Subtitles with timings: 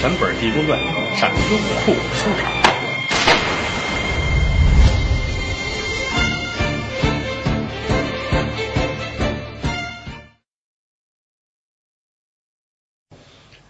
[0.00, 0.78] 全本《地宫传》
[1.18, 2.52] 上优酷收场。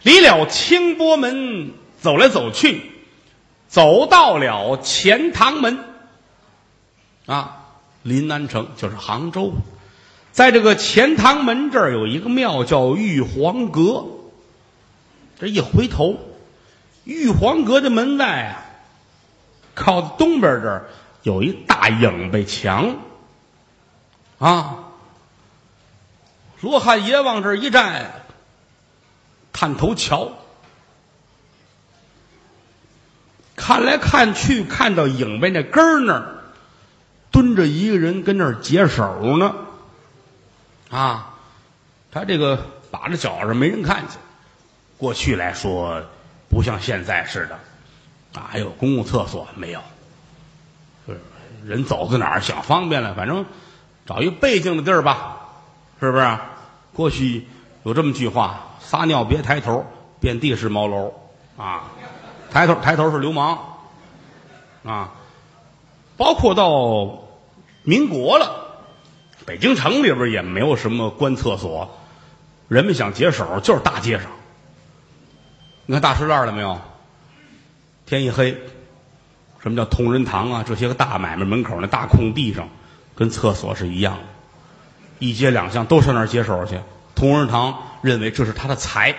[0.03, 2.83] 离了清波门，走来走去，
[3.67, 5.79] 走到了钱塘门。
[7.25, 7.65] 啊，
[8.03, 9.55] 临安城就是杭州，
[10.33, 14.05] 在这个钱塘门这儿有一个庙叫玉皇阁。
[15.39, 16.19] 这一回头，
[17.05, 18.65] 玉皇阁的门外啊，
[19.75, 20.89] 靠东边这儿
[21.23, 22.97] 有一大影背墙。
[24.39, 24.85] 啊，
[26.61, 28.25] 罗汉爷往这儿一站，
[29.53, 30.33] 探头瞧，
[33.57, 36.35] 看来看去，看到影背那根儿那儿。
[37.31, 39.55] 蹲着一个人跟那儿解手呢，
[40.91, 41.35] 啊，
[42.11, 44.19] 他这个把着脚上没人看见。
[44.99, 46.03] 过去来说，
[46.51, 47.55] 不像现在似的，
[48.39, 49.81] 啊，还有公共厕所没有？
[51.07, 51.19] 是
[51.65, 53.47] 人走到哪儿想方便了，反正
[54.05, 55.39] 找一个背静的地儿吧，
[56.01, 56.39] 是不是？
[56.93, 57.47] 过去
[57.85, 59.87] 有这么句话：撒尿别抬头，
[60.21, 61.15] 遍地是茅楼
[61.57, 61.85] 啊！
[62.51, 63.59] 抬头抬头是流氓
[64.85, 65.15] 啊！
[66.17, 67.23] 包括到
[67.85, 68.51] 民国了，
[69.47, 71.97] 北京城里边也没有什么官厕所，
[72.67, 74.27] 人们想解手就是大街上。
[75.91, 76.79] 你看大石栏了没有？
[78.05, 78.55] 天一黑，
[79.63, 80.63] 什么叫同仁堂啊？
[80.67, 82.69] 这些个大买卖门口那大空地上，
[83.15, 84.19] 跟厕所是一样，
[85.19, 86.79] 一街两巷都上那儿解手去。
[87.15, 89.15] 同仁堂认为这是他的财，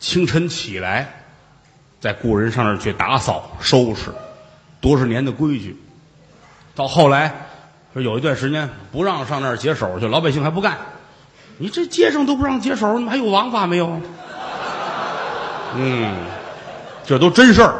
[0.00, 1.24] 清晨起来，
[2.00, 4.10] 在雇人上那儿去打扫收拾，
[4.80, 5.76] 多少年的规矩。
[6.74, 7.34] 到后来，
[7.92, 10.78] 说有一段时间不让上那儿解手去，老百姓还不干。
[11.58, 14.00] 你这街上都不让解手，你还有王法没有？
[15.76, 16.16] 嗯，
[17.04, 17.74] 这都真事儿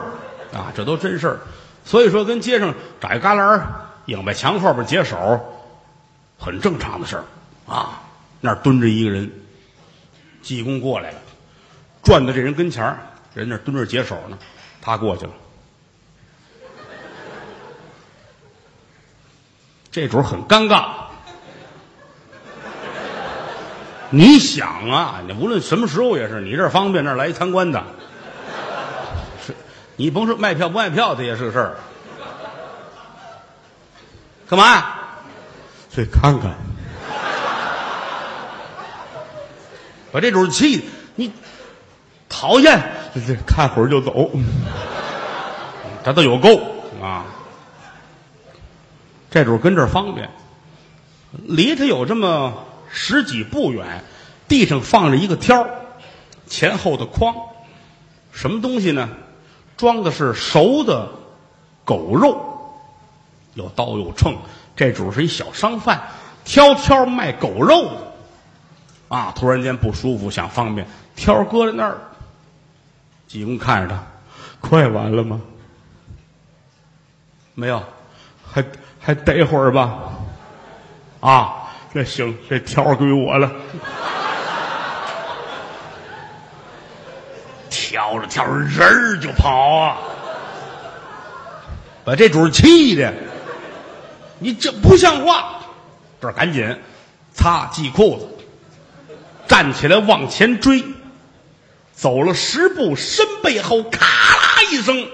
[0.53, 1.41] 啊，这都真事儿。
[1.85, 3.61] 所以说，跟街上找一旮旯
[4.07, 5.41] 影在墙后边解手，
[6.39, 7.25] 很正常的事儿
[7.67, 8.03] 啊。
[8.41, 9.31] 那儿蹲着一个人，
[10.43, 11.19] 济公过来了，
[12.03, 12.99] 转到这人跟前儿，
[13.35, 14.39] 人那儿蹲着解手呢，
[14.81, 15.33] 他过去了。
[19.91, 21.08] 这主很尴尬。
[24.11, 27.85] 你想啊，你无论什么时候也是，你这儿方便，那儿来一参观的，
[29.47, 29.55] 是，
[29.97, 31.77] 你甭说卖票不卖票，这也是个事儿。
[34.49, 34.83] 干嘛？
[35.91, 36.55] 去看看。
[40.11, 41.31] 把这主气，你
[42.31, 42.81] 讨厌，
[43.27, 44.31] 这看会儿就走，
[46.03, 46.59] 他都有够
[47.03, 47.27] 啊。
[49.31, 50.31] 这主跟这儿方便，
[51.31, 54.03] 离他有这么十几步远，
[54.49, 55.69] 地上放着一个挑
[56.47, 57.35] 前后的筐，
[58.33, 59.09] 什么东西呢？
[59.77, 61.09] 装的是熟的
[61.85, 62.73] 狗肉，
[63.55, 64.37] 有刀有秤。
[64.75, 66.03] 这主是一小商贩，
[66.45, 71.99] 挑挑卖狗肉的，啊，突然间不舒服，想方便，挑搁在那儿。
[73.27, 74.03] 济公看着他，
[74.61, 75.41] 快完了吗？
[77.55, 77.83] 没有，
[78.51, 78.65] 还。
[79.01, 80.19] 还待会儿吧，
[81.21, 81.58] 啊，
[81.99, 83.51] 那行，这条归我了。
[87.69, 89.99] 挑着挑着人儿就跑啊，
[92.05, 93.13] 把这主气的，
[94.39, 95.59] 你这不像话！
[96.21, 96.77] 这赶紧
[97.35, 98.29] 擦系裤子，
[99.49, 100.85] 站起来往前追，
[101.95, 105.09] 走了十步，身背后咔啦一声，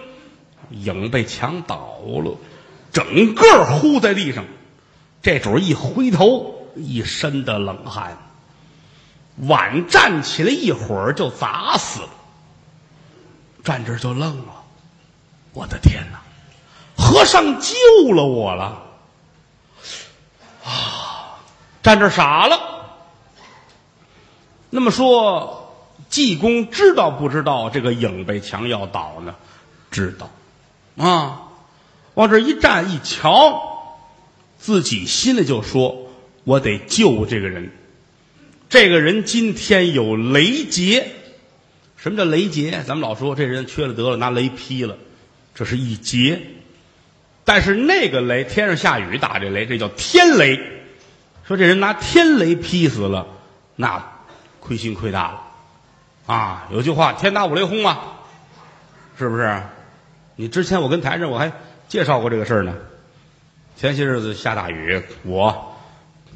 [0.69, 2.37] 影被墙倒了。
[2.93, 4.45] 整个呼在地上，
[5.23, 8.17] 这主一回头，一身的冷汗。
[9.49, 12.09] 晚站起来一会儿就砸死了。
[13.65, 14.63] 站这就愣了，
[15.53, 16.21] 我的天哪！
[16.97, 18.83] 和尚救了我了
[20.65, 21.41] 啊！
[21.83, 22.61] 站这傻了。
[24.71, 25.75] 那么说，
[26.09, 29.35] 济公知道不知道这个影背墙要倒呢？
[29.91, 31.41] 知道啊。
[32.15, 33.61] 往这一站一瞧，
[34.59, 35.97] 自己心里就说
[36.45, 37.71] ：“我得救这个人。
[38.69, 41.09] 这个人今天有雷劫。
[41.97, 42.83] 什么叫雷劫？
[42.87, 44.97] 咱们老说这人缺了德了，拿雷劈了，
[45.55, 46.41] 这是一劫。
[47.45, 50.61] 但是那个雷，天上下雨打这雷，这叫天雷。
[51.47, 53.27] 说这人拿天雷劈死了，
[53.77, 54.13] 那
[54.61, 55.43] 亏心亏大了
[56.27, 56.69] 啊！
[56.71, 58.01] 有句话，天打五雷轰嘛，
[59.19, 59.63] 是不是？
[60.37, 61.53] 你之前我跟台上我还。
[61.87, 62.75] 介绍过这个事儿呢。
[63.77, 65.74] 前些日子下大雨，我、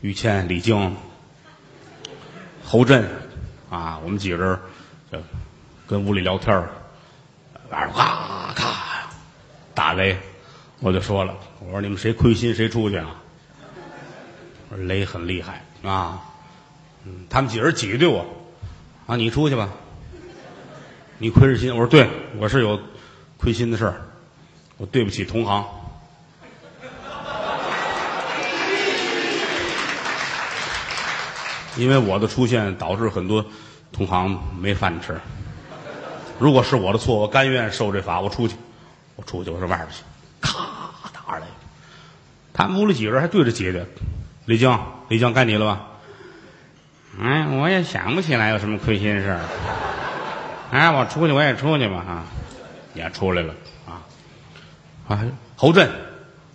[0.00, 0.96] 于谦、李菁、
[2.64, 3.04] 侯震
[3.68, 4.58] 啊，我们几个人
[5.10, 5.18] 就
[5.86, 6.70] 跟屋里聊天儿
[7.70, 9.10] 外边咔咔
[9.74, 10.16] 打雷，
[10.80, 13.16] 我就说了，我说你们谁亏心谁出去啊？
[14.70, 16.22] 我说雷很厉害啊，
[17.04, 18.24] 嗯，他们几人挤兑我，
[19.06, 19.68] 啊，你出去吧，
[21.18, 21.72] 你亏着心。
[21.72, 22.80] 我说对，我是有
[23.36, 24.00] 亏心的事儿，
[24.76, 25.66] 我对不起同行。
[31.78, 33.44] 因为我的出现导致很多
[33.92, 35.18] 同行没饭吃。
[36.38, 38.20] 如果是我的错，我甘愿受这罚。
[38.20, 38.56] 我出去，
[39.16, 40.02] 我出去，我上外边去，
[40.40, 40.58] 咔
[41.12, 41.46] 打上来。
[42.52, 43.86] 他们屋里几个人还对着姐姐，
[44.44, 44.78] 李菁，
[45.08, 45.86] 李菁该你了吧？
[47.20, 49.40] 哎，我也想不起来有什么亏心事儿。
[50.70, 52.24] 哎，我出去我也出去吧啊，
[52.94, 53.54] 也出来了
[53.86, 54.02] 啊
[55.08, 55.24] 啊！
[55.56, 55.90] 侯震，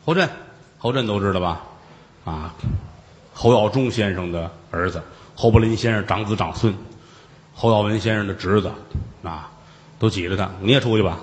[0.05, 0.29] 侯震，
[0.77, 1.61] 侯震都知道吧？
[2.23, 2.53] 啊，
[3.33, 5.01] 侯耀中先生的儿子。
[5.35, 6.75] 侯伯林先生长子长孙，
[7.55, 8.71] 侯耀文先生的侄子，
[9.23, 9.49] 啊，
[9.97, 10.49] 都挤着他。
[10.61, 11.17] 你也出去吧，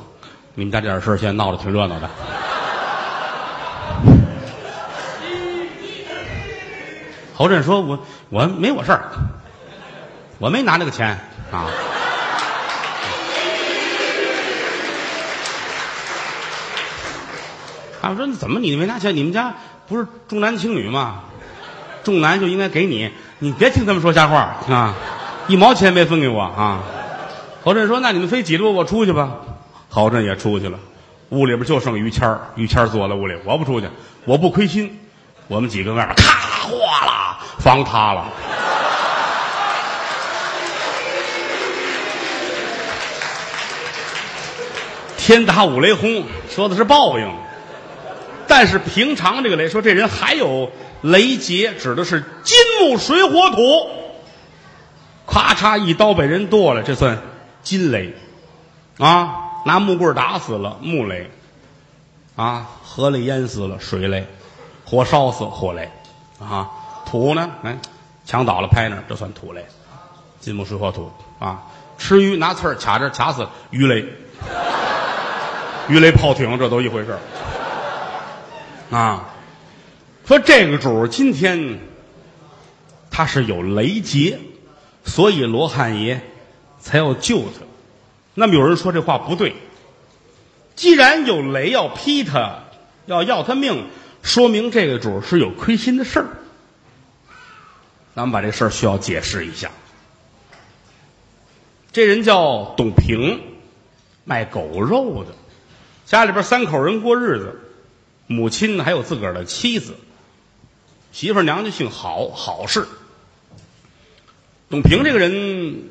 [0.56, 2.10] 你们家这点事儿现在闹得挺热闹的。
[7.34, 7.98] 侯震说：“我
[8.28, 9.12] 我没我事儿，
[10.38, 11.18] 我没拿那个钱
[11.52, 11.70] 啊。”
[18.02, 19.14] 他们说：“怎么你没拿钱？
[19.14, 19.54] 你们家
[19.86, 21.22] 不是重男轻女吗？
[22.04, 23.10] 重男就应该给你。”
[23.42, 24.94] 你别听他们说瞎话啊！
[25.48, 26.80] 一毛钱没分给我啊！
[27.64, 29.32] 侯震说：“那你们非挤着我，我出去吧。”
[29.88, 30.78] 侯震也出去了，
[31.30, 32.40] 屋里边就剩于谦儿。
[32.54, 33.88] 于谦儿坐在屋里，我不出去，
[34.24, 35.00] 我不亏心。
[35.48, 38.26] 我们几个外边咔哗啦，房塌了，
[45.16, 47.39] 天打五雷轰，说的是报应。
[48.50, 50.70] 但是平常这个雷说这人还有。
[51.02, 53.88] 雷劫指的是金木水火土，
[55.26, 57.22] 咔嚓一刀被人剁了，这算
[57.62, 58.14] 金雷
[58.98, 59.62] 啊！
[59.64, 61.30] 拿木棍打死了木雷
[62.36, 64.26] 啊，河里淹死了水雷，
[64.84, 65.90] 火烧死火雷
[66.38, 66.68] 啊，
[67.06, 67.50] 土呢？
[67.62, 67.78] 哎，
[68.26, 69.64] 墙倒了拍那，这算土雷，
[70.38, 71.62] 金木水火土啊！
[71.96, 74.04] 吃鱼拿刺儿卡着卡死鱼雷，
[75.88, 77.18] 鱼雷炮艇这都一回事
[78.90, 79.34] 啊！
[80.26, 81.80] 说这个主今天
[83.10, 84.38] 他是有雷劫，
[85.04, 86.20] 所以罗汉爷
[86.78, 87.66] 才要救他。
[88.34, 89.56] 那么有人说这话不对，
[90.76, 92.60] 既然有雷要劈他，
[93.06, 93.86] 要要他命，
[94.22, 96.28] 说明这个主是有亏心的事儿。
[98.14, 99.70] 咱们把这事儿需要解释一下。
[101.90, 103.40] 这人叫董平，
[104.24, 105.34] 卖狗肉的，
[106.06, 107.60] 家里边三口人过日子，
[108.30, 109.96] 母亲还有自个儿的妻子。
[111.10, 112.86] 媳妇娘家姓郝，郝氏。
[114.68, 115.90] 董平这个人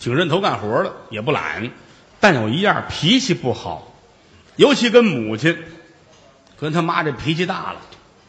[0.00, 1.70] 挺认头干活的，也不懒，
[2.18, 3.94] 但有一样脾气不好，
[4.56, 5.56] 尤其跟母亲，
[6.58, 7.80] 跟他妈这脾气大了，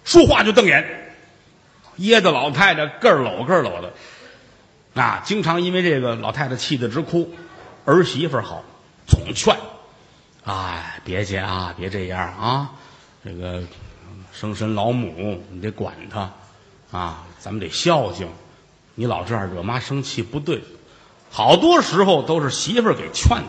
[0.04, 1.16] 说话就瞪眼，
[1.95, 3.94] 噎得老太太个儿搂个儿搂的，
[4.94, 7.33] 啊，经常因为这个老太太气得直哭。
[7.86, 8.63] 儿媳妇好，
[9.07, 9.57] 总劝，
[10.44, 12.72] 哎，别介啊，别这样啊，
[13.25, 13.62] 这个。
[14.31, 16.30] 生身老母，你得管他，
[16.92, 18.27] 啊，咱们得孝敬。
[18.94, 20.62] 你老这样惹妈生气不对，
[21.32, 23.48] 好多时候都是媳妇儿给劝的。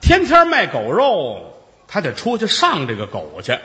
[0.00, 1.54] 天天卖狗肉，
[1.86, 3.58] 他得出去上这个狗去。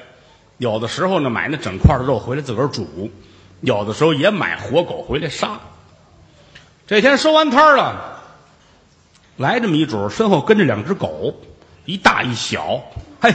[0.57, 2.83] 有的时候呢，买那整块的肉回来自个儿煮；
[3.61, 5.57] 有的时候也买活狗回来杀。
[6.85, 8.21] 这天收完摊了，
[9.37, 11.33] 来这么一主，身后跟着两只狗，
[11.85, 12.81] 一大一小。
[13.21, 13.33] 嘿，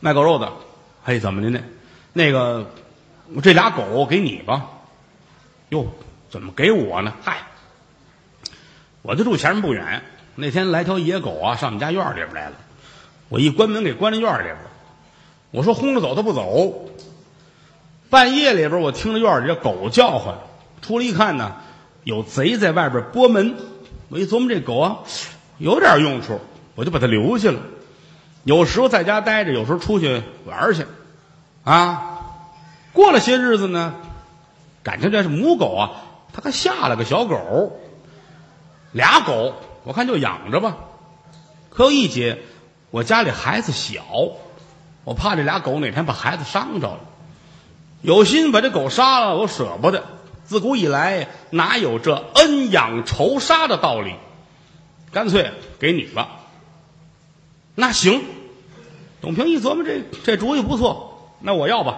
[0.00, 0.52] 卖狗肉的。
[1.04, 1.60] 嘿，怎么的呢？
[2.12, 2.66] 那个
[3.34, 4.68] 我，这俩狗给你吧。
[5.68, 5.86] 哟，
[6.28, 7.12] 怎么给我呢？
[7.22, 7.38] 嗨，
[9.02, 10.02] 我就住前面不远。
[10.34, 12.56] 那天来条野狗啊，上我们家院里边来了。
[13.28, 14.56] 我一关门，给关在院里边。
[15.50, 16.90] 我说轰着走，它不走。
[18.08, 20.34] 半夜里边，我听着院里这狗叫唤，
[20.82, 21.56] 出来一看呢，
[22.04, 23.54] 有贼在外边拨门。
[24.08, 24.98] 我一琢磨，这狗啊，
[25.58, 26.40] 有点用处，
[26.74, 27.60] 我就把它留下了。
[28.44, 30.86] 有时候在家待着，有时候出去玩去，
[31.62, 32.20] 啊，
[32.92, 33.94] 过了些日子呢，
[34.82, 35.90] 感情这是母狗啊，
[36.32, 37.78] 它还下了个小狗，
[38.92, 39.54] 俩狗，
[39.84, 40.76] 我看就养着吧。
[41.68, 42.38] 可有一节，
[42.90, 44.02] 我家里孩子小，
[45.04, 47.00] 我怕这俩狗哪天把孩子伤着了，
[48.00, 50.02] 有心把这狗杀了，我舍不得。
[50.44, 54.14] 自古以来哪有这恩养仇杀的道理？
[55.12, 56.39] 干脆给你吧。
[57.74, 58.22] 那行，
[59.20, 61.96] 董平一琢磨，这这主意不错，那我要吧。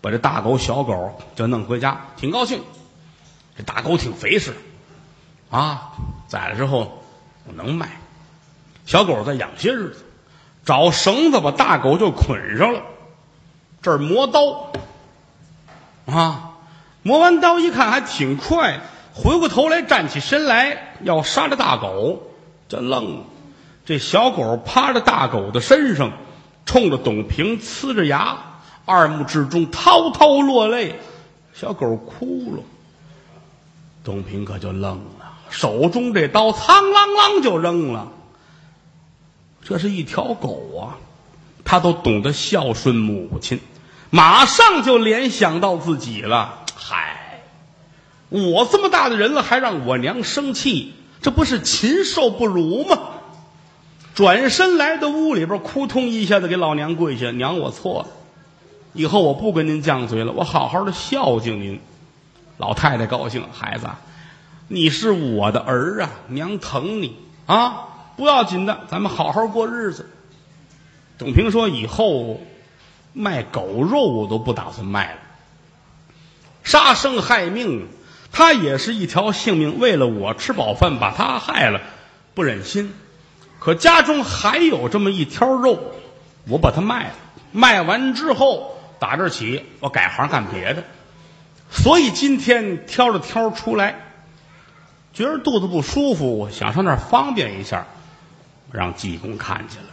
[0.00, 2.62] 把这大狗、小狗就弄回家，挺高兴。
[3.56, 4.54] 这大狗挺肥实，
[5.50, 5.92] 啊，
[6.28, 7.02] 宰了之后
[7.46, 7.88] 我能卖。
[8.84, 10.04] 小狗再养些日子，
[10.64, 12.82] 找绳子把大狗就捆上了，
[13.82, 14.70] 这儿磨刀
[16.06, 16.52] 啊，
[17.02, 18.80] 磨完刀一看还挺快，
[19.14, 22.22] 回过头来站起身来要杀这大狗，
[22.68, 23.24] 就愣。
[23.86, 26.12] 这小狗趴着大狗的身上，
[26.66, 28.36] 冲着董平呲着牙，
[28.84, 30.98] 二目之中滔滔落泪。
[31.54, 32.62] 小狗哭了，
[34.02, 38.08] 董平可就愣了，手中这刀苍啷啷就扔了。
[39.62, 40.98] 这是一条狗啊，
[41.64, 43.60] 他都懂得孝顺母亲，
[44.10, 46.64] 马上就联想到自己了。
[46.74, 47.44] 嗨，
[48.30, 52.98] 我这么大的人了，还让我娘生气，这不是禽兽不如吗？
[54.16, 58.08] 转身来到屋里边，扑通一下子给老娘跪下：“娘，我错了。”
[58.94, 61.78] 以后我不跟您犟嘴了，我好好的孝敬您。
[62.56, 63.86] 老太太高兴，孩子，
[64.68, 70.08] 你是我的儿啊，娘疼你啊，不要紧的，咱们好好过日子。
[71.18, 72.40] 董平说：“以后
[73.12, 75.18] 卖狗肉我都不打算卖了，
[76.64, 77.86] 杀生害命，
[78.32, 81.82] 他也是一条性命，为了我吃饱饭，把他害了，
[82.32, 82.94] 不忍心。
[83.58, 85.78] 可家中还有这么一条肉，
[86.48, 87.14] 我把它卖了，
[87.52, 90.82] 卖完之后。”打这起，我改行干别的，
[91.70, 93.94] 所以今天挑着挑出来，
[95.12, 97.86] 觉得肚子不舒服，想上那儿方便一下，
[98.72, 99.88] 让济公看见了。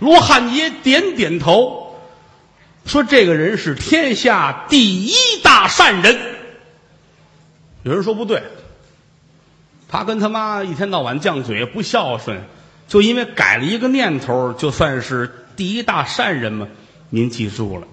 [0.00, 1.96] 罗汉爷点点头，
[2.84, 5.14] 说：“这个人是天下第一
[5.44, 6.18] 大善人。”
[7.84, 8.42] 有人说不对，
[9.88, 12.42] 他跟他妈一天到晚犟嘴，不孝顺，
[12.88, 16.68] 就因为改了一个念头，就算是第一大善人吗？
[17.10, 17.86] 您记住了。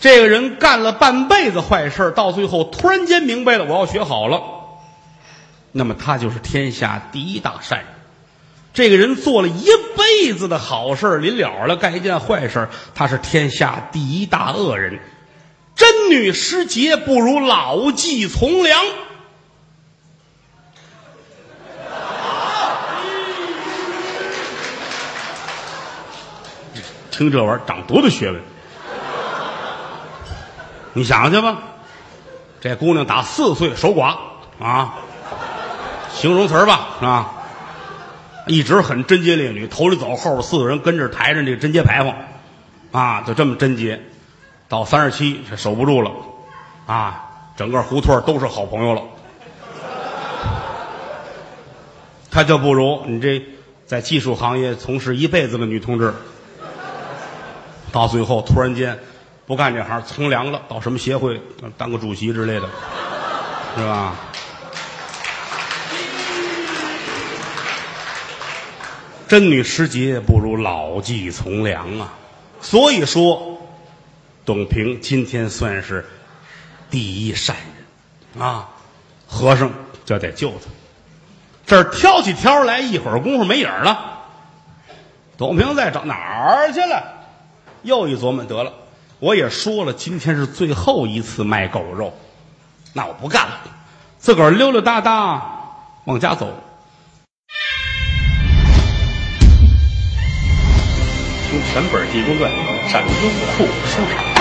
[0.00, 4.42] 这个人干了半辈子坏事到最后突然间明白了，我要学好了。
[5.70, 7.86] 那么他就是天下第一大善人。
[8.74, 14.98] 这个人做了一辈子的好事临了了干一件坏事他是天下第一大恶人。
[15.76, 18.84] 真女失节不如老骥从良。
[27.22, 28.40] 听这玩意儿长多大学问？
[30.92, 31.56] 你想去吧，
[32.60, 34.16] 这姑娘打四岁守寡
[34.60, 34.94] 啊，
[36.12, 37.32] 形容词儿吧啊，
[38.48, 42.16] 一直很贞洁烈女，头里走，后边四个人跟着抬着这个贞节牌坊，
[42.90, 44.02] 啊，就这么贞洁，
[44.68, 46.10] 到三十七守不住了，
[46.86, 49.02] 啊，整个胡同都是好朋友了，
[52.32, 53.40] 她就不如你这
[53.86, 56.12] 在技术行业从事一辈子的女同志，
[57.92, 58.98] 到最后突然间。
[59.44, 61.38] 不干这行，从良了，到什么协会
[61.76, 62.68] 当个主席之类的，
[63.76, 64.14] 是吧？
[69.26, 72.12] 真女失节不如老骥从良啊！
[72.60, 73.60] 所以说，
[74.46, 76.06] 董平今天算是
[76.88, 77.56] 第一善
[78.36, 78.68] 人啊！
[79.26, 79.70] 和尚
[80.04, 80.70] 就得救他。
[81.66, 84.20] 这儿挑起挑来，一会儿功夫没影了。
[85.36, 87.21] 董平再找哪儿去了？
[87.82, 88.72] 又一琢磨，得了。
[89.18, 92.12] 我也说了，今天是最后一次卖狗肉，
[92.92, 93.58] 那我不干了，
[94.18, 95.42] 自个儿溜溜达达
[96.04, 96.52] 往家走。
[101.50, 102.50] 听全本《地宫传》，
[102.90, 103.08] 上优
[103.56, 104.31] 酷书。